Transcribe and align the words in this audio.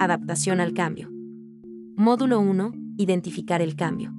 Adaptación 0.00 0.60
al 0.60 0.74
cambio. 0.74 1.10
Módulo 1.96 2.38
1. 2.38 2.72
Identificar 2.98 3.60
el 3.60 3.74
cambio. 3.74 4.14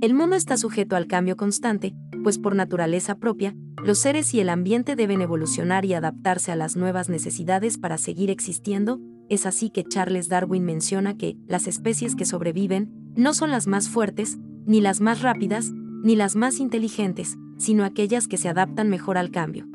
El 0.00 0.12
mundo 0.12 0.34
está 0.34 0.56
sujeto 0.56 0.96
al 0.96 1.06
cambio 1.06 1.36
constante, 1.36 1.94
pues 2.24 2.38
por 2.38 2.56
naturaleza 2.56 3.16
propia, 3.16 3.54
los 3.84 4.00
seres 4.00 4.34
y 4.34 4.40
el 4.40 4.48
ambiente 4.48 4.96
deben 4.96 5.20
evolucionar 5.20 5.84
y 5.84 5.94
adaptarse 5.94 6.50
a 6.50 6.56
las 6.56 6.76
nuevas 6.76 7.08
necesidades 7.08 7.78
para 7.78 7.96
seguir 7.96 8.28
existiendo, 8.28 9.00
es 9.28 9.46
así 9.46 9.70
que 9.70 9.84
Charles 9.84 10.28
Darwin 10.28 10.64
menciona 10.64 11.16
que 11.16 11.36
las 11.46 11.68
especies 11.68 12.16
que 12.16 12.24
sobreviven 12.24 12.90
no 13.14 13.34
son 13.34 13.52
las 13.52 13.68
más 13.68 13.88
fuertes, 13.88 14.38
ni 14.66 14.80
las 14.80 15.00
más 15.00 15.22
rápidas, 15.22 15.70
ni 16.02 16.16
las 16.16 16.34
más 16.34 16.58
inteligentes, 16.58 17.36
sino 17.56 17.84
aquellas 17.84 18.26
que 18.26 18.36
se 18.36 18.48
adaptan 18.48 18.88
mejor 18.88 19.16
al 19.16 19.30
cambio. 19.30 19.68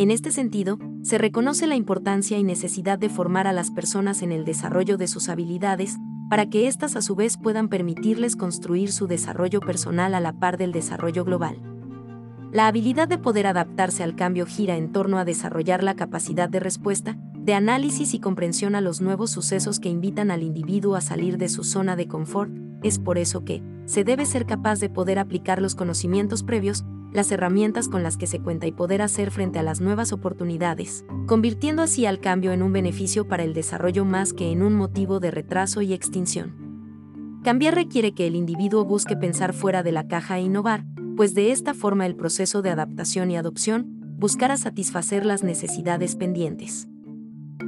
En 0.00 0.10
este 0.10 0.32
sentido, 0.32 0.78
se 1.02 1.18
reconoce 1.18 1.66
la 1.66 1.76
importancia 1.76 2.38
y 2.38 2.42
necesidad 2.42 2.98
de 2.98 3.10
formar 3.10 3.46
a 3.46 3.52
las 3.52 3.70
personas 3.70 4.22
en 4.22 4.32
el 4.32 4.46
desarrollo 4.46 4.96
de 4.96 5.06
sus 5.06 5.28
habilidades, 5.28 5.98
para 6.30 6.48
que 6.48 6.68
éstas 6.68 6.96
a 6.96 7.02
su 7.02 7.16
vez 7.16 7.36
puedan 7.36 7.68
permitirles 7.68 8.34
construir 8.34 8.92
su 8.92 9.06
desarrollo 9.06 9.60
personal 9.60 10.14
a 10.14 10.20
la 10.20 10.32
par 10.32 10.56
del 10.56 10.72
desarrollo 10.72 11.22
global. 11.22 11.58
La 12.50 12.66
habilidad 12.66 13.08
de 13.08 13.18
poder 13.18 13.46
adaptarse 13.46 14.02
al 14.02 14.16
cambio 14.16 14.46
gira 14.46 14.78
en 14.78 14.90
torno 14.90 15.18
a 15.18 15.26
desarrollar 15.26 15.82
la 15.82 15.96
capacidad 15.96 16.48
de 16.48 16.60
respuesta, 16.60 17.18
de 17.34 17.52
análisis 17.52 18.14
y 18.14 18.20
comprensión 18.20 18.76
a 18.76 18.80
los 18.80 19.02
nuevos 19.02 19.30
sucesos 19.30 19.80
que 19.80 19.90
invitan 19.90 20.30
al 20.30 20.42
individuo 20.42 20.96
a 20.96 21.02
salir 21.02 21.36
de 21.36 21.50
su 21.50 21.62
zona 21.62 21.94
de 21.94 22.08
confort, 22.08 22.50
es 22.82 22.98
por 22.98 23.18
eso 23.18 23.44
que, 23.44 23.62
se 23.84 24.02
debe 24.04 24.24
ser 24.24 24.46
capaz 24.46 24.80
de 24.80 24.88
poder 24.88 25.18
aplicar 25.18 25.60
los 25.60 25.74
conocimientos 25.74 26.42
previos, 26.42 26.86
las 27.12 27.32
herramientas 27.32 27.88
con 27.88 28.02
las 28.02 28.16
que 28.16 28.26
se 28.26 28.40
cuenta 28.40 28.66
y 28.66 28.72
poder 28.72 29.02
hacer 29.02 29.30
frente 29.30 29.58
a 29.58 29.62
las 29.62 29.80
nuevas 29.80 30.12
oportunidades, 30.12 31.04
convirtiendo 31.26 31.82
así 31.82 32.06
al 32.06 32.20
cambio 32.20 32.52
en 32.52 32.62
un 32.62 32.72
beneficio 32.72 33.26
para 33.26 33.42
el 33.42 33.54
desarrollo 33.54 34.04
más 34.04 34.32
que 34.32 34.52
en 34.52 34.62
un 34.62 34.74
motivo 34.74 35.20
de 35.20 35.30
retraso 35.30 35.82
y 35.82 35.92
extinción. 35.92 37.40
Cambiar 37.42 37.74
requiere 37.74 38.12
que 38.12 38.26
el 38.26 38.36
individuo 38.36 38.84
busque 38.84 39.16
pensar 39.16 39.54
fuera 39.54 39.82
de 39.82 39.92
la 39.92 40.06
caja 40.06 40.38
e 40.38 40.42
innovar, 40.42 40.84
pues 41.16 41.34
de 41.34 41.50
esta 41.50 41.74
forma 41.74 42.06
el 42.06 42.14
proceso 42.14 42.62
de 42.62 42.70
adaptación 42.70 43.30
y 43.30 43.36
adopción 43.36 43.86
buscará 44.18 44.56
satisfacer 44.56 45.24
las 45.24 45.42
necesidades 45.42 46.16
pendientes. 46.16 46.86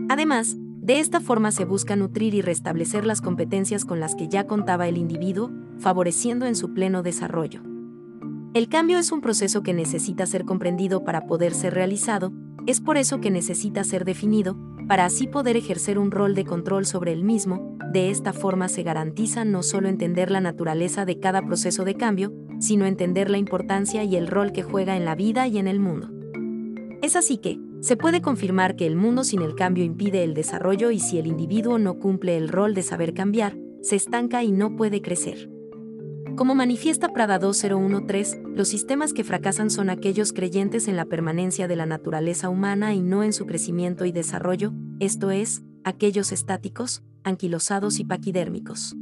Además, 0.09 0.57
de 0.83 0.99
esta 1.01 1.21
forma 1.21 1.53
se 1.53 1.65
busca 1.65 1.97
nutrir 1.97 2.35
y 2.35 2.43
restablecer 2.43 3.07
las 3.07 3.21
competencias 3.21 3.85
con 3.85 4.01
las 4.01 4.15
que 4.15 4.29
ya 4.29 4.47
contaba 4.47 4.89
el 4.89 4.99
individuo, 4.99 5.51
favoreciendo 5.79 6.45
en 6.45 6.57
su 6.57 6.75
pleno 6.75 7.03
desarrollo. 7.03 7.72
El 8.55 8.69
cambio 8.69 8.99
es 8.99 9.13
un 9.13 9.23
proceso 9.23 9.63
que 9.63 9.73
necesita 9.73 10.27
ser 10.27 10.45
comprendido 10.45 11.05
para 11.05 11.27
poder 11.27 11.55
ser 11.55 11.73
realizado, 11.73 12.35
es 12.67 12.83
por 12.83 12.99
eso 12.99 13.19
que 13.19 13.31
necesita 13.31 13.83
ser 13.83 14.05
definido, 14.05 14.59
para 14.87 15.07
así 15.07 15.27
poder 15.27 15.57
ejercer 15.57 15.99
un 15.99 16.11
rol 16.11 16.35
de 16.35 16.45
control 16.45 16.85
sobre 16.85 17.13
el 17.13 17.25
mismo, 17.25 17.79
de 17.95 18.11
esta 18.11 18.35
forma 18.35 18.69
se 18.69 18.83
garantiza 18.83 19.47
no 19.47 19.63
solo 19.63 19.89
entender 19.89 20.31
la 20.31 20.43
naturaleza 20.43 21.07
de 21.07 21.19
cada 21.19 21.41
proceso 21.47 21.85
de 21.85 21.95
cambio, 21.95 22.35
sino 22.61 22.85
entender 22.85 23.31
la 23.31 23.39
importancia 23.39 24.05
y 24.05 24.17
el 24.17 24.27
rol 24.27 24.53
que 24.53 24.63
juega 24.63 24.99
en 24.99 25.07
la 25.07 25.15
vida 25.15 25.49
y 25.49 25.57
en 25.57 25.67
el 25.67 25.81
mundo. 25.81 26.11
Es 27.01 27.17
así 27.17 27.39
que, 27.39 27.59
se 27.81 27.97
puede 27.97 28.21
confirmar 28.21 28.77
que 28.77 28.87
el 28.87 28.97
mundo 28.97 29.25
sin 29.25 29.41
el 29.41 29.55
cambio 29.55 29.83
impide 29.83 30.25
el 30.25 30.35
desarrollo 30.35 30.91
y 30.91 30.99
si 30.99 31.19
el 31.19 31.27
individuo 31.27 31.79
no 31.79 31.99
cumple 31.99 32.37
el 32.37 32.51
rol 32.51 32.75
de 32.75 32.83
saber 32.83 33.15
cambiar, 33.15 33.57
se 33.81 33.97
estanca 33.97 34.45
y 34.45 34.53
no 34.53 34.77
puede 34.77 35.01
crecer. 35.01 35.52
Como 36.37 36.55
manifiesta 36.55 37.11
Prada 37.11 37.39
2013, 37.39 38.43
los 38.55 38.69
sistemas 38.69 39.13
que 39.13 39.23
fracasan 39.23 39.71
son 39.71 39.91
aquellos 39.91 40.33
creyentes 40.33 40.89
en 40.89 40.97
la 40.97 41.05
permanencia 41.05 41.69
de 41.69 41.77
la 41.77 41.85
naturaleza 41.85 42.49
humana 42.49 42.95
y 42.95 43.03
no 43.03 43.23
en 43.23 43.35
su 43.35 43.45
crecimiento 43.45 44.07
y 44.07 44.13
desarrollo, 44.13 44.73
esto 44.99 45.31
es, 45.31 45.63
aquellos 45.85 46.33
estáticos, 46.33 47.03
anquilosados 47.23 48.01
y 48.01 48.05
paquidérmicos. 48.05 48.97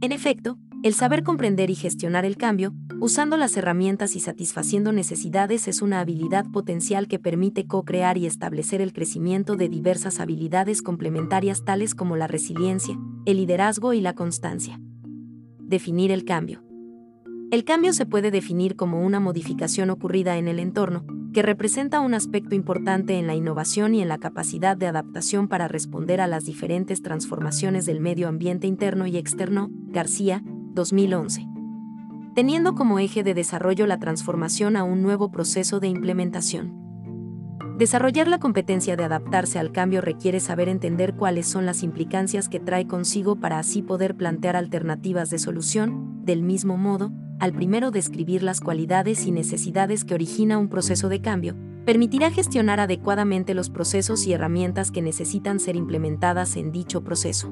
En 0.00 0.10
efecto, 0.10 0.58
el 0.82 0.94
saber 0.94 1.22
comprender 1.22 1.68
y 1.68 1.74
gestionar 1.74 2.24
el 2.24 2.38
cambio, 2.38 2.72
usando 2.98 3.36
las 3.36 3.54
herramientas 3.58 4.16
y 4.16 4.20
satisfaciendo 4.20 4.90
necesidades 4.90 5.68
es 5.68 5.82
una 5.82 6.00
habilidad 6.00 6.46
potencial 6.50 7.08
que 7.08 7.18
permite 7.18 7.66
co-crear 7.66 8.16
y 8.16 8.24
establecer 8.24 8.80
el 8.80 8.94
crecimiento 8.94 9.56
de 9.56 9.68
diversas 9.68 10.18
habilidades 10.18 10.80
complementarias 10.80 11.66
tales 11.66 11.94
como 11.94 12.16
la 12.16 12.26
resiliencia, 12.26 12.98
el 13.26 13.36
liderazgo 13.36 13.92
y 13.92 14.00
la 14.00 14.14
constancia 14.14 14.80
definir 15.68 16.10
el 16.10 16.24
cambio. 16.24 16.64
El 17.50 17.64
cambio 17.64 17.92
se 17.92 18.06
puede 18.06 18.30
definir 18.30 18.76
como 18.76 19.00
una 19.00 19.20
modificación 19.20 19.90
ocurrida 19.90 20.36
en 20.36 20.48
el 20.48 20.58
entorno, 20.58 21.04
que 21.32 21.42
representa 21.42 22.00
un 22.00 22.14
aspecto 22.14 22.54
importante 22.54 23.18
en 23.18 23.26
la 23.26 23.34
innovación 23.34 23.94
y 23.94 24.02
en 24.02 24.08
la 24.08 24.18
capacidad 24.18 24.76
de 24.76 24.86
adaptación 24.86 25.48
para 25.48 25.68
responder 25.68 26.20
a 26.20 26.26
las 26.26 26.44
diferentes 26.44 27.02
transformaciones 27.02 27.86
del 27.86 28.00
medio 28.00 28.28
ambiente 28.28 28.66
interno 28.66 29.06
y 29.06 29.16
externo, 29.16 29.70
García, 29.70 30.42
2011. 30.44 31.46
Teniendo 32.34 32.74
como 32.74 32.98
eje 32.98 33.22
de 33.22 33.34
desarrollo 33.34 33.86
la 33.86 33.98
transformación 33.98 34.76
a 34.76 34.84
un 34.84 35.02
nuevo 35.02 35.30
proceso 35.30 35.80
de 35.80 35.88
implementación. 35.88 36.87
Desarrollar 37.78 38.26
la 38.26 38.40
competencia 38.40 38.96
de 38.96 39.04
adaptarse 39.04 39.60
al 39.60 39.70
cambio 39.70 40.00
requiere 40.00 40.40
saber 40.40 40.68
entender 40.68 41.14
cuáles 41.14 41.46
son 41.46 41.64
las 41.64 41.84
implicancias 41.84 42.48
que 42.48 42.58
trae 42.58 42.88
consigo 42.88 43.36
para 43.36 43.60
así 43.60 43.82
poder 43.82 44.16
plantear 44.16 44.56
alternativas 44.56 45.30
de 45.30 45.38
solución, 45.38 46.24
del 46.24 46.42
mismo 46.42 46.76
modo, 46.76 47.12
al 47.38 47.52
primero 47.52 47.92
describir 47.92 48.42
las 48.42 48.60
cualidades 48.60 49.26
y 49.26 49.30
necesidades 49.30 50.04
que 50.04 50.14
origina 50.14 50.58
un 50.58 50.68
proceso 50.68 51.08
de 51.08 51.20
cambio, 51.20 51.54
permitirá 51.84 52.32
gestionar 52.32 52.80
adecuadamente 52.80 53.54
los 53.54 53.70
procesos 53.70 54.26
y 54.26 54.32
herramientas 54.32 54.90
que 54.90 55.00
necesitan 55.00 55.60
ser 55.60 55.76
implementadas 55.76 56.56
en 56.56 56.72
dicho 56.72 57.04
proceso. 57.04 57.48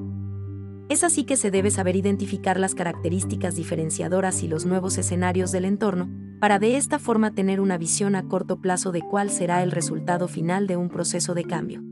Es 0.89 1.03
así 1.03 1.25
que 1.25 1.37
se 1.37 1.51
debe 1.51 1.71
saber 1.71 1.97
identificar 1.97 2.61
las 2.61 2.75
características 2.77 3.57
diferenciadoras 3.57 4.43
y 4.45 4.49
los 4.49 4.67
nuevos 4.67 4.99
escenarios 4.99 5.51
del 5.51 5.65
entorno, 5.65 6.09
para 6.39 6.59
de 6.59 6.77
esta 6.77 6.99
forma 6.99 7.35
tener 7.35 7.61
una 7.61 7.77
visión 7.77 8.15
a 8.15 8.29
corto 8.29 8.61
plazo 8.61 8.93
de 8.93 9.03
cuál 9.03 9.31
será 9.31 9.63
el 9.63 9.73
resultado 9.73 10.29
final 10.29 10.67
de 10.67 10.77
un 10.77 10.89
proceso 10.89 11.35
de 11.35 11.45
cambio. 11.45 11.83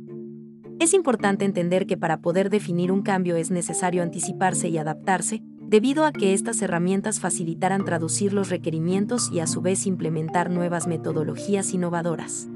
Es 0.78 0.94
importante 0.94 1.44
entender 1.44 1.86
que 1.86 1.96
para 1.96 2.20
poder 2.20 2.50
definir 2.50 2.92
un 2.92 3.02
cambio 3.02 3.36
es 3.36 3.50
necesario 3.50 4.02
anticiparse 4.02 4.68
y 4.68 4.78
adaptarse, 4.78 5.42
debido 5.60 6.04
a 6.04 6.12
que 6.12 6.34
estas 6.34 6.62
herramientas 6.62 7.20
facilitarán 7.20 7.84
traducir 7.84 8.32
los 8.32 8.48
requerimientos 8.48 9.30
y 9.32 9.40
a 9.40 9.46
su 9.46 9.60
vez 9.60 9.86
implementar 9.86 10.50
nuevas 10.50 10.86
metodologías 10.86 11.72
innovadoras. 11.74 12.48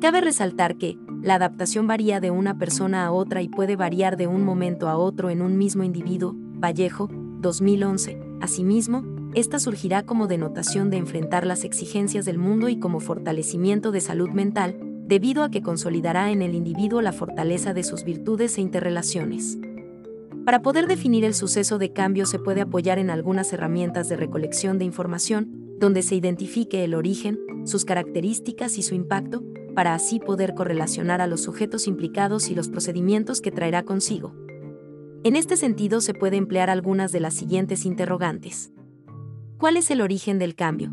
Cabe 0.00 0.20
resaltar 0.20 0.76
que, 0.76 0.98
la 1.22 1.34
adaptación 1.34 1.86
varía 1.86 2.20
de 2.20 2.30
una 2.30 2.58
persona 2.58 3.04
a 3.04 3.12
otra 3.12 3.42
y 3.42 3.48
puede 3.48 3.76
variar 3.76 4.16
de 4.16 4.26
un 4.26 4.44
momento 4.44 4.88
a 4.88 4.96
otro 4.96 5.30
en 5.30 5.42
un 5.42 5.58
mismo 5.58 5.82
individuo, 5.82 6.34
Vallejo, 6.36 7.08
2011. 7.40 8.20
Asimismo, 8.40 9.04
esta 9.34 9.58
surgirá 9.58 10.04
como 10.04 10.26
denotación 10.26 10.90
de 10.90 10.96
enfrentar 10.96 11.46
las 11.46 11.64
exigencias 11.64 12.24
del 12.24 12.38
mundo 12.38 12.68
y 12.68 12.78
como 12.78 13.00
fortalecimiento 13.00 13.90
de 13.90 14.00
salud 14.00 14.30
mental, 14.30 14.78
debido 15.06 15.42
a 15.42 15.50
que 15.50 15.62
consolidará 15.62 16.30
en 16.30 16.42
el 16.42 16.54
individuo 16.54 17.02
la 17.02 17.12
fortaleza 17.12 17.74
de 17.74 17.82
sus 17.82 18.04
virtudes 18.04 18.56
e 18.58 18.60
interrelaciones. 18.60 19.58
Para 20.44 20.62
poder 20.62 20.86
definir 20.86 21.24
el 21.24 21.34
suceso 21.34 21.78
de 21.78 21.92
cambio 21.92 22.26
se 22.26 22.38
puede 22.38 22.60
apoyar 22.60 22.98
en 22.98 23.10
algunas 23.10 23.52
herramientas 23.52 24.08
de 24.08 24.16
recolección 24.16 24.78
de 24.78 24.84
información, 24.84 25.76
donde 25.78 26.02
se 26.02 26.14
identifique 26.14 26.84
el 26.84 26.94
origen, 26.94 27.38
sus 27.64 27.84
características 27.84 28.78
y 28.78 28.82
su 28.82 28.94
impacto, 28.94 29.42
para 29.78 29.94
así 29.94 30.18
poder 30.18 30.54
correlacionar 30.54 31.20
a 31.20 31.28
los 31.28 31.40
sujetos 31.40 31.86
implicados 31.86 32.50
y 32.50 32.56
los 32.56 32.68
procedimientos 32.68 33.40
que 33.40 33.52
traerá 33.52 33.84
consigo. 33.84 34.34
En 35.22 35.36
este 35.36 35.56
sentido 35.56 36.00
se 36.00 36.14
puede 36.14 36.36
emplear 36.36 36.68
algunas 36.68 37.12
de 37.12 37.20
las 37.20 37.34
siguientes 37.34 37.86
interrogantes. 37.86 38.72
¿Cuál 39.56 39.76
es 39.76 39.92
el 39.92 40.00
origen 40.00 40.40
del 40.40 40.56
cambio? 40.56 40.92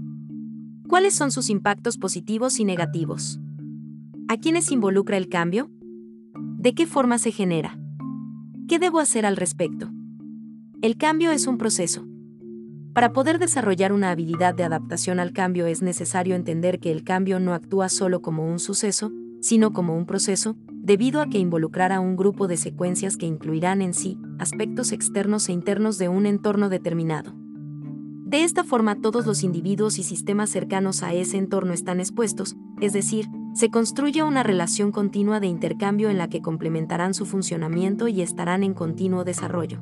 ¿Cuáles 0.87 1.15
son 1.15 1.31
sus 1.31 1.49
impactos 1.49 1.97
positivos 1.97 2.59
y 2.59 2.63
negativos? 2.63 3.39
¿A 4.27 4.37
quiénes 4.37 4.71
involucra 4.71 5.17
el 5.17 5.29
cambio? 5.29 5.71
¿De 6.35 6.75
qué 6.75 6.85
forma 6.85 7.17
se 7.17 7.31
genera? 7.31 7.79
¿Qué 8.67 8.77
debo 8.77 8.99
hacer 8.99 9.25
al 9.25 9.35
respecto? 9.35 9.89
El 10.83 10.95
cambio 10.95 11.31
es 11.31 11.47
un 11.47 11.57
proceso. 11.57 12.05
Para 12.95 13.11
poder 13.11 13.39
desarrollar 13.39 13.91
una 13.91 14.09
habilidad 14.09 14.55
de 14.55 14.63
adaptación 14.63 15.19
al 15.19 15.33
cambio 15.33 15.65
es 15.65 15.81
necesario 15.81 16.33
entender 16.33 16.79
que 16.79 16.93
el 16.93 17.03
cambio 17.03 17.41
no 17.41 17.53
actúa 17.53 17.89
solo 17.89 18.21
como 18.21 18.49
un 18.49 18.57
suceso, 18.57 19.11
sino 19.41 19.73
como 19.73 19.97
un 19.97 20.05
proceso, 20.05 20.55
debido 20.71 21.19
a 21.19 21.27
que 21.27 21.37
involucrará 21.37 21.99
un 21.99 22.15
grupo 22.15 22.47
de 22.47 22.55
secuencias 22.55 23.17
que 23.17 23.25
incluirán 23.25 23.81
en 23.81 23.93
sí 23.93 24.17
aspectos 24.39 24.93
externos 24.93 25.49
e 25.49 25.51
internos 25.51 25.97
de 25.97 26.07
un 26.07 26.25
entorno 26.25 26.69
determinado. 26.69 27.33
De 27.35 28.45
esta 28.45 28.63
forma 28.63 29.01
todos 29.01 29.25
los 29.25 29.43
individuos 29.43 29.99
y 29.99 30.03
sistemas 30.03 30.49
cercanos 30.49 31.03
a 31.03 31.13
ese 31.13 31.35
entorno 31.35 31.73
están 31.73 31.99
expuestos, 31.99 32.55
es 32.79 32.93
decir, 32.93 33.27
se 33.55 33.69
construye 33.69 34.23
una 34.23 34.41
relación 34.41 34.93
continua 34.93 35.41
de 35.41 35.47
intercambio 35.47 36.09
en 36.09 36.17
la 36.17 36.29
que 36.29 36.41
complementarán 36.41 37.13
su 37.13 37.25
funcionamiento 37.25 38.07
y 38.07 38.21
estarán 38.21 38.63
en 38.63 38.73
continuo 38.73 39.25
desarrollo. 39.25 39.81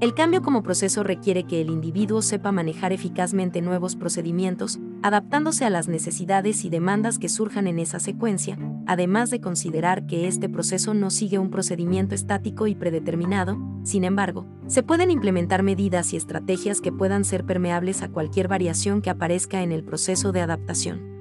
El 0.00 0.12
cambio 0.12 0.42
como 0.42 0.64
proceso 0.64 1.04
requiere 1.04 1.44
que 1.44 1.60
el 1.60 1.70
individuo 1.70 2.20
sepa 2.20 2.50
manejar 2.50 2.92
eficazmente 2.92 3.62
nuevos 3.62 3.94
procedimientos, 3.94 4.80
adaptándose 5.02 5.64
a 5.64 5.70
las 5.70 5.86
necesidades 5.86 6.64
y 6.64 6.68
demandas 6.68 7.18
que 7.18 7.28
surjan 7.28 7.68
en 7.68 7.78
esa 7.78 8.00
secuencia, 8.00 8.58
además 8.86 9.30
de 9.30 9.40
considerar 9.40 10.06
que 10.06 10.26
este 10.26 10.48
proceso 10.48 10.94
no 10.94 11.10
sigue 11.10 11.38
un 11.38 11.50
procedimiento 11.50 12.14
estático 12.14 12.66
y 12.66 12.74
predeterminado, 12.74 13.56
sin 13.84 14.02
embargo, 14.02 14.46
se 14.66 14.82
pueden 14.82 15.12
implementar 15.12 15.62
medidas 15.62 16.12
y 16.12 16.16
estrategias 16.16 16.80
que 16.80 16.92
puedan 16.92 17.24
ser 17.24 17.44
permeables 17.44 18.02
a 18.02 18.08
cualquier 18.08 18.48
variación 18.48 19.00
que 19.00 19.10
aparezca 19.10 19.62
en 19.62 19.70
el 19.70 19.84
proceso 19.84 20.32
de 20.32 20.40
adaptación. 20.40 21.14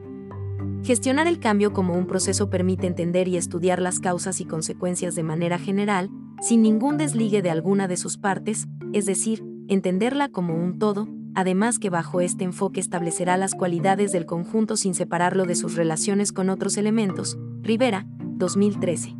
Gestionar 0.83 1.27
el 1.27 1.39
cambio 1.39 1.71
como 1.71 1.93
un 1.93 2.07
proceso 2.07 2.49
permite 2.49 2.87
entender 2.87 3.27
y 3.27 3.37
estudiar 3.37 3.81
las 3.81 3.99
causas 3.99 4.41
y 4.41 4.45
consecuencias 4.45 5.15
de 5.15 5.23
manera 5.23 5.57
general, 5.57 6.09
sin 6.43 6.61
ningún 6.61 6.97
desligue 6.97 7.41
de 7.41 7.49
alguna 7.49 7.87
de 7.87 7.95
sus 7.95 8.17
partes, 8.17 8.67
es 8.91 9.05
decir, 9.05 9.45
entenderla 9.69 10.27
como 10.27 10.53
un 10.53 10.77
todo, 10.77 11.07
además 11.35 11.79
que 11.79 11.89
bajo 11.89 12.19
este 12.19 12.43
enfoque 12.43 12.81
establecerá 12.81 13.37
las 13.37 13.55
cualidades 13.55 14.11
del 14.11 14.25
conjunto 14.25 14.75
sin 14.75 14.93
separarlo 14.93 15.45
de 15.45 15.55
sus 15.55 15.75
relaciones 15.75 16.33
con 16.33 16.49
otros 16.49 16.75
elementos. 16.75 17.37
Rivera, 17.61 18.05
2013. 18.19 19.15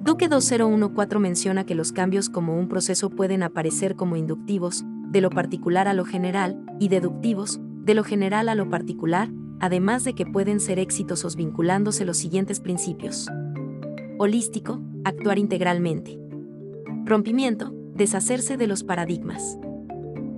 Duque 0.00 0.28
2014 0.28 1.18
menciona 1.18 1.66
que 1.66 1.74
los 1.74 1.90
cambios 1.90 2.28
como 2.28 2.56
un 2.56 2.68
proceso 2.68 3.10
pueden 3.10 3.42
aparecer 3.42 3.96
como 3.96 4.14
inductivos, 4.14 4.84
de 5.10 5.20
lo 5.20 5.30
particular 5.30 5.88
a 5.88 5.92
lo 5.92 6.04
general, 6.04 6.64
y 6.78 6.86
deductivos, 6.86 7.60
de 7.82 7.94
lo 7.94 8.04
general 8.04 8.48
a 8.48 8.54
lo 8.54 8.70
particular, 8.70 9.28
además 9.58 10.04
de 10.04 10.14
que 10.14 10.24
pueden 10.24 10.60
ser 10.60 10.78
exitosos 10.78 11.34
vinculándose 11.34 12.04
los 12.04 12.16
siguientes 12.16 12.60
principios. 12.60 13.28
Holístico, 14.18 14.80
actuar 15.04 15.40
integralmente. 15.40 16.27
Rompimiento, 17.08 17.72
deshacerse 17.94 18.58
de 18.58 18.66
los 18.66 18.84
paradigmas. 18.84 19.58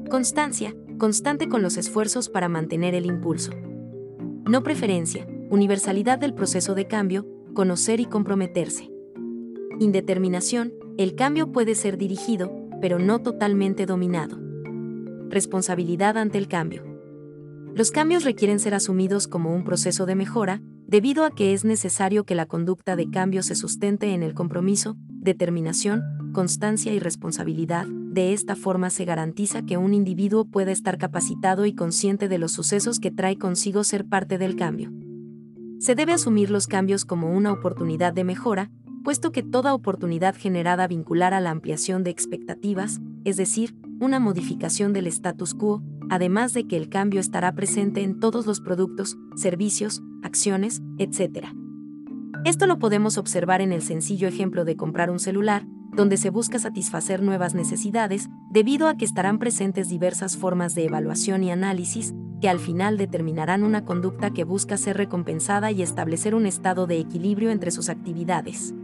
Constancia, 0.08 0.72
constante 0.99 1.49
con 1.49 1.62
los 1.62 1.76
esfuerzos 1.76 2.28
para 2.28 2.49
mantener 2.49 2.94
el 2.94 3.06
impulso. 3.06 3.50
No 4.49 4.62
preferencia, 4.62 5.26
universalidad 5.50 6.20
del 6.20 6.32
proceso 6.32 6.76
de 6.76 6.87
cambio, 6.87 7.26
conocer 7.55 7.99
y 7.99 8.05
comprometerse. 8.05 8.88
Indeterminación, 9.81 10.72
el 10.96 11.17
cambio 11.17 11.50
puede 11.50 11.75
ser 11.75 11.99
dirigido, 11.99 12.52
pero 12.81 13.00
no 13.00 13.20
totalmente 13.20 13.84
dominado. 13.84 14.38
Responsabilidad 15.28 16.19
ante 16.19 16.38
el 16.38 16.46
cambio. 16.46 16.84
Los 17.75 17.90
cambios 17.90 18.23
requieren 18.23 18.61
ser 18.61 18.75
asumidos 18.75 19.26
como 19.26 19.52
un 19.52 19.64
proceso 19.64 20.06
de 20.06 20.14
mejora, 20.14 20.62
debido 20.87 21.25
a 21.25 21.34
que 21.34 21.52
es 21.52 21.64
necesario 21.64 22.23
que 22.23 22.37
la 22.37 22.46
conducta 22.46 22.94
de 22.94 23.11
cambio 23.11 23.43
se 23.43 23.56
sustente 23.56 24.14
en 24.14 24.23
el 24.23 24.34
compromiso, 24.34 24.94
determinación, 25.08 26.19
constancia 26.32 26.92
y 26.92 26.98
responsabilidad. 26.98 27.86
De 27.86 28.32
esta 28.32 28.56
forma 28.56 28.90
se 28.90 29.04
garantiza 29.04 29.62
que 29.62 29.76
un 29.76 29.94
individuo 29.94 30.44
pueda 30.44 30.72
estar 30.72 30.98
capacitado 30.98 31.66
y 31.66 31.74
consciente 31.74 32.28
de 32.28 32.38
los 32.38 32.52
sucesos 32.52 33.00
que 33.00 33.10
trae 33.10 33.36
consigo 33.36 33.84
ser 33.84 34.04
parte 34.06 34.38
del 34.38 34.56
cambio. 34.56 34.92
Se 35.78 35.94
debe 35.94 36.12
asumir 36.12 36.50
los 36.50 36.66
cambios 36.66 37.04
como 37.04 37.30
una 37.30 37.52
oportunidad 37.52 38.12
de 38.12 38.24
mejora, 38.24 38.70
puesto 39.02 39.32
que 39.32 39.42
toda 39.42 39.74
oportunidad 39.74 40.34
generada 40.36 40.86
vincular 40.86 41.32
a 41.32 41.40
la 41.40 41.50
ampliación 41.50 42.04
de 42.04 42.10
expectativas, 42.10 43.00
es 43.24 43.36
decir, 43.36 43.74
una 43.98 44.20
modificación 44.20 44.92
del 44.92 45.06
status 45.06 45.54
quo, 45.54 45.82
además 46.10 46.52
de 46.52 46.66
que 46.66 46.76
el 46.76 46.88
cambio 46.88 47.20
estará 47.20 47.54
presente 47.54 48.02
en 48.02 48.20
todos 48.20 48.46
los 48.46 48.60
productos, 48.60 49.16
servicios, 49.36 50.02
acciones, 50.22 50.82
etc. 50.98 51.48
Esto 52.44 52.66
lo 52.66 52.78
podemos 52.78 53.18
observar 53.18 53.60
en 53.60 53.72
el 53.72 53.82
sencillo 53.82 54.28
ejemplo 54.28 54.64
de 54.64 54.76
comprar 54.76 55.10
un 55.10 55.18
celular, 55.18 55.66
donde 55.92 56.16
se 56.16 56.31
busca 56.31 56.58
satisfacer 56.58 57.22
nuevas 57.22 57.54
necesidades, 57.54 58.28
debido 58.50 58.88
a 58.88 58.96
que 58.96 59.04
estarán 59.04 59.38
presentes 59.38 59.88
diversas 59.88 60.37
formas 60.37 60.75
de 60.75 60.84
evaluación 60.84 61.42
y 61.42 61.50
análisis, 61.50 62.14
que 62.40 62.48
al 62.48 62.58
final 62.58 62.96
determinarán 62.96 63.64
una 63.64 63.84
conducta 63.84 64.31
que 64.31 64.44
busca 64.44 64.76
ser 64.76 64.96
recompensada 64.96 65.70
y 65.70 65.82
establecer 65.82 66.34
un 66.34 66.46
estado 66.46 66.87
de 66.87 66.98
equilibrio 66.98 67.50
entre 67.50 67.70
sus 67.70 67.88
actividades. 67.88 68.75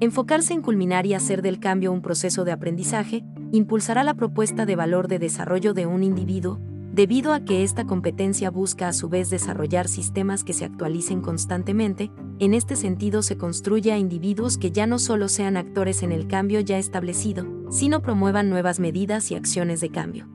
Enfocarse 0.00 0.54
en 0.54 0.62
culminar 0.62 1.06
y 1.06 1.14
hacer 1.14 1.42
del 1.42 1.58
cambio 1.58 1.90
un 1.90 2.02
proceso 2.02 2.44
de 2.44 2.52
aprendizaje 2.52 3.24
impulsará 3.50 4.04
la 4.04 4.14
propuesta 4.14 4.64
de 4.64 4.76
valor 4.76 5.08
de 5.08 5.18
desarrollo 5.18 5.74
de 5.74 5.86
un 5.86 6.04
individuo, 6.04 6.60
debido 6.98 7.32
a 7.32 7.44
que 7.44 7.62
esta 7.62 7.86
competencia 7.86 8.50
busca 8.50 8.88
a 8.88 8.92
su 8.92 9.08
vez 9.08 9.30
desarrollar 9.30 9.86
sistemas 9.86 10.42
que 10.42 10.52
se 10.52 10.64
actualicen 10.64 11.20
constantemente, 11.20 12.10
en 12.40 12.54
este 12.54 12.74
sentido 12.74 13.22
se 13.22 13.36
construye 13.36 13.92
a 13.92 13.98
individuos 13.98 14.58
que 14.58 14.72
ya 14.72 14.84
no 14.88 14.98
solo 14.98 15.28
sean 15.28 15.56
actores 15.56 16.02
en 16.02 16.10
el 16.10 16.26
cambio 16.26 16.58
ya 16.58 16.76
establecido, 16.76 17.46
sino 17.70 18.02
promuevan 18.02 18.50
nuevas 18.50 18.80
medidas 18.80 19.30
y 19.30 19.36
acciones 19.36 19.80
de 19.80 19.90
cambio. 19.90 20.26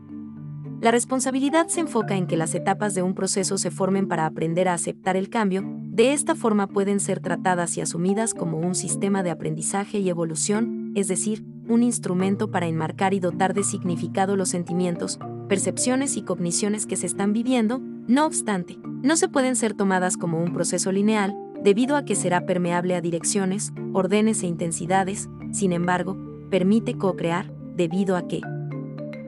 La 0.79 0.91
responsabilidad 0.91 1.67
se 1.67 1.81
enfoca 1.81 2.15
en 2.15 2.27
que 2.27 2.37
las 2.37 2.55
etapas 2.55 2.95
de 2.95 3.01
un 3.01 3.13
proceso 3.13 3.57
se 3.57 3.69
formen 3.69 4.07
para 4.07 4.25
aprender 4.25 4.69
a 4.69 4.73
aceptar 4.73 5.17
el 5.17 5.29
cambio, 5.29 5.65
de 5.65 6.13
esta 6.13 6.33
forma 6.33 6.67
pueden 6.67 7.01
ser 7.01 7.19
tratadas 7.19 7.75
y 7.75 7.81
asumidas 7.81 8.33
como 8.33 8.57
un 8.57 8.73
sistema 8.73 9.21
de 9.21 9.31
aprendizaje 9.31 9.99
y 9.99 10.07
evolución, 10.07 10.93
es 10.95 11.09
decir, 11.09 11.43
un 11.67 11.83
instrumento 11.83 12.51
para 12.51 12.67
enmarcar 12.67 13.13
y 13.13 13.19
dotar 13.19 13.53
de 13.53 13.63
significado 13.63 14.37
los 14.37 14.47
sentimientos, 14.47 15.19
percepciones 15.47 16.17
y 16.17 16.23
cogniciones 16.23 16.85
que 16.85 16.95
se 16.95 17.05
están 17.05 17.33
viviendo, 17.33 17.79
no 18.07 18.25
obstante, 18.25 18.77
no 19.01 19.15
se 19.15 19.27
pueden 19.27 19.55
ser 19.55 19.73
tomadas 19.73 20.17
como 20.17 20.41
un 20.41 20.53
proceso 20.53 20.91
lineal, 20.91 21.35
debido 21.61 21.95
a 21.95 22.05
que 22.05 22.15
será 22.15 22.45
permeable 22.45 22.95
a 22.95 23.01
direcciones, 23.01 23.71
órdenes 23.93 24.43
e 24.43 24.47
intensidades, 24.47 25.29
sin 25.51 25.71
embargo, 25.71 26.17
permite 26.49 26.97
co-crear, 26.97 27.51
debido 27.75 28.15
a 28.15 28.27
que 28.27 28.41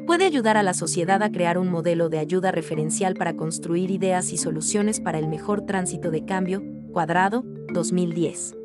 puede 0.06 0.26
ayudar 0.26 0.58
a 0.58 0.64
la 0.64 0.74
sociedad 0.74 1.24
a 1.24 1.32
crear 1.32 1.58
un 1.58 1.70
modelo 1.70 2.10
de 2.10 2.20
ayuda 2.20 2.52
referencial 2.52 3.16
para 3.16 3.36
construir 3.36 3.90
ideas 3.92 4.32
y 4.32 4.38
soluciones 4.38 5.00
para 5.00 5.20
el 5.20 5.28
mejor 5.28 5.66
tránsito 5.66 6.12
de 6.12 6.26
cambio, 6.26 6.64
cuadrado, 6.92 7.44
2010. 7.74 8.65